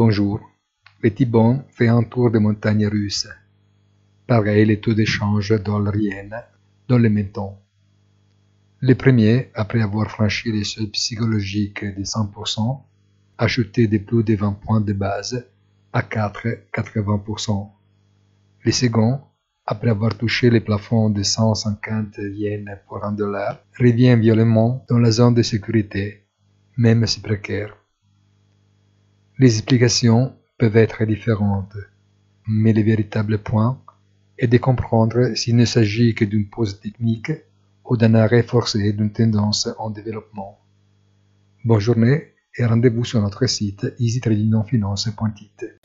[0.00, 0.38] Bonjour.
[1.02, 3.26] Petit Bon fait un tour des montagnes russes.
[4.28, 6.40] Pareil les taux d'échange dollar-yen
[6.86, 7.58] dans le même temps.
[8.78, 12.80] Le premier, après avoir franchi les seuils psychologiques des 100%,
[13.38, 15.44] a chuté de plus de 20 points de base
[15.92, 17.68] à 4,80%.
[18.66, 19.20] Le second,
[19.66, 25.10] après avoir touché les plafonds de 150 yens pour un dollar, revient violemment dans la
[25.10, 26.22] zone de sécurité,
[26.76, 27.74] même si précaire.
[29.40, 31.76] Les explications peuvent être différentes,
[32.48, 33.80] mais le véritable point
[34.36, 37.30] est de comprendre s'il ne s'agit que d'une pause technique
[37.84, 40.58] ou d'un arrêt forcé d'une tendance en développement.
[41.64, 45.77] Bonne journée et rendez-vous sur notre site easytradingfinance.it.